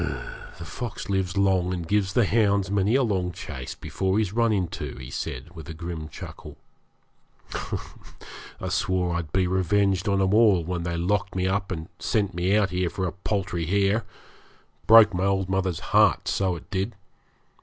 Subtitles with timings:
[0.57, 4.51] 'The fox lives long, and gives the hounds many a long chase before he's run
[4.51, 6.57] into,' he said, with a grim chuckle.
[7.53, 12.33] 'I swore I'd be revenged on 'em all when they locked me up and sent
[12.33, 14.03] me out here for a paltry hare;
[14.87, 16.95] broke my old mother's heart, so it did.